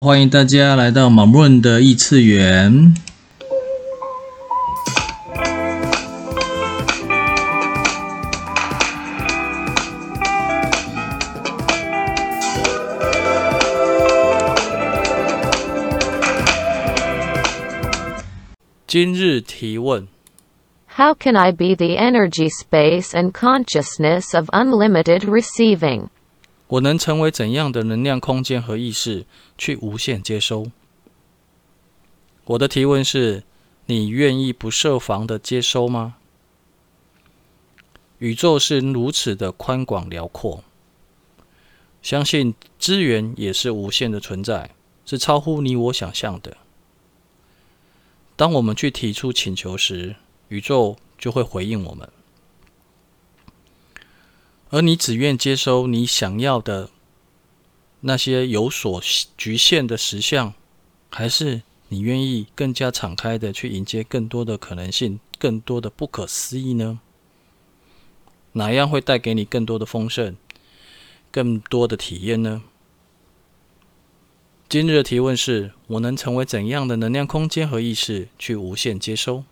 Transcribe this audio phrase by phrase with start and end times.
[0.00, 2.94] 欢迎大家来到马润的异次元。
[18.86, 20.06] 今日提问
[20.96, 26.10] ：How can I be the energy space and consciousness of unlimited receiving?
[26.68, 29.24] 我能成为怎样的能量空间和意识，
[29.56, 30.70] 去无限接收？
[32.44, 33.42] 我的提问是：
[33.86, 36.16] 你愿意不设防的接收吗？
[38.18, 40.62] 宇宙是如此的宽广辽阔，
[42.02, 44.74] 相信资源也是无限的存在，
[45.06, 46.56] 是超乎你我想象的。
[48.36, 50.16] 当我们去提出请求时，
[50.48, 52.08] 宇宙就会回应我们。
[54.70, 56.90] 而你只愿接收你想要的
[58.00, 59.02] 那些有所
[59.36, 60.52] 局限的实相，
[61.08, 67.00] 还是你愿意更加敞开的去迎接更多的可能性、更多的不可思议呢？
[68.52, 70.36] 哪样会带给你更多的丰盛、
[71.30, 72.62] 更多的体验呢？
[74.68, 79.44] 今日的提问是：我能成为怎样的能量空间和意识去无限接收？